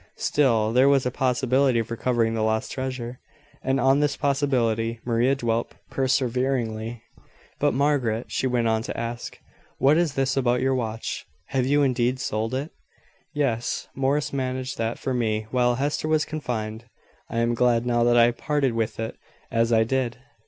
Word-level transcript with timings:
Still, 0.17 0.73
there 0.73 0.89
was 0.89 1.05
a 1.05 1.11
possibility 1.11 1.77
of 1.77 1.91
recovering 1.91 2.33
the 2.33 2.41
lost 2.41 2.71
treasure; 2.71 3.19
and 3.61 3.79
on 3.79 3.99
this 3.99 4.17
possibility 4.17 4.99
Maria 5.05 5.35
dwelt 5.35 5.75
perseveringly. 5.91 7.03
"But, 7.59 7.75
Margaret," 7.75 8.25
she 8.31 8.47
went 8.47 8.67
on 8.67 8.81
to 8.81 8.99
ask, 8.99 9.37
"what 9.77 9.97
is 9.97 10.15
this 10.15 10.35
about 10.35 10.59
your 10.59 10.73
watch? 10.73 11.27
Have 11.49 11.67
you 11.67 11.83
indeed 11.83 12.19
sold 12.19 12.55
it?" 12.55 12.71
"Yes. 13.35 13.89
Morris 13.93 14.33
managed 14.33 14.79
that 14.79 14.97
for 14.97 15.13
me 15.13 15.45
while 15.51 15.75
Hester 15.75 16.07
was 16.07 16.25
confined. 16.25 16.85
I 17.29 17.37
am 17.37 17.53
glad 17.53 17.85
now 17.85 18.03
that 18.03 18.17
I 18.17 18.31
parted 18.31 18.73
with 18.73 18.99
it 18.99 19.15
as 19.51 19.71
I 19.71 19.83
did. 19.83 20.17